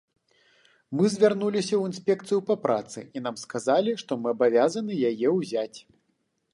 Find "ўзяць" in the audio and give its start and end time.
5.39-5.79